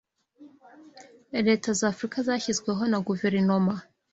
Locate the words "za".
1.79-1.87